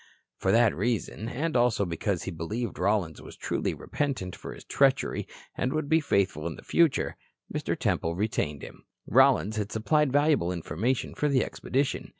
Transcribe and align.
For 0.35 0.51
that 0.51 0.75
reason, 0.75 1.29
and 1.29 1.55
also 1.55 1.85
because 1.85 2.23
he 2.23 2.31
believed 2.31 2.79
Rollins 2.79 3.21
was 3.21 3.37
truly 3.37 3.75
repentant 3.75 4.35
for 4.35 4.51
his 4.51 4.63
treachery 4.63 5.27
and 5.55 5.71
would 5.73 5.87
be 5.87 5.99
faithful 5.99 6.47
in 6.47 6.55
the 6.55 6.63
future, 6.63 7.15
Mr. 7.53 7.77
Temple 7.77 8.15
retained 8.15 8.63
him. 8.63 8.85
Rollins 9.05 9.57
had 9.57 9.71
supplied 9.71 10.11
valuable 10.11 10.51
information 10.51 11.13
for 11.13 11.29
the 11.29 11.43
expedition. 11.45 12.09